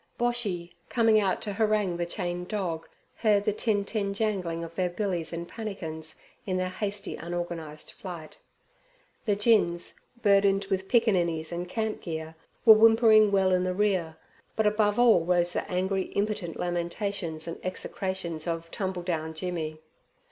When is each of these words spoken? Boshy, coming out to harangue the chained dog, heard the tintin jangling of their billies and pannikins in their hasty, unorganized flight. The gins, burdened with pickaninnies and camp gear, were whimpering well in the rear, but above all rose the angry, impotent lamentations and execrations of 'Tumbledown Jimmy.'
Boshy, 0.17 0.71
coming 0.89 1.19
out 1.19 1.43
to 1.43 1.53
harangue 1.53 1.97
the 1.97 2.07
chained 2.07 2.47
dog, 2.47 2.89
heard 3.17 3.45
the 3.45 3.53
tintin 3.53 4.15
jangling 4.15 4.63
of 4.63 4.73
their 4.73 4.89
billies 4.89 5.31
and 5.31 5.47
pannikins 5.47 6.15
in 6.43 6.57
their 6.57 6.69
hasty, 6.69 7.15
unorganized 7.17 7.91
flight. 7.91 8.39
The 9.25 9.35
gins, 9.35 9.93
burdened 10.23 10.65
with 10.71 10.87
pickaninnies 10.87 11.51
and 11.51 11.69
camp 11.69 12.01
gear, 12.01 12.33
were 12.65 12.73
whimpering 12.73 13.31
well 13.31 13.51
in 13.51 13.63
the 13.63 13.75
rear, 13.75 14.17
but 14.55 14.65
above 14.65 14.97
all 14.97 15.23
rose 15.23 15.53
the 15.53 15.69
angry, 15.69 16.05
impotent 16.15 16.57
lamentations 16.59 17.47
and 17.47 17.63
execrations 17.63 18.47
of 18.47 18.71
'Tumbledown 18.71 19.35
Jimmy.' 19.35 19.77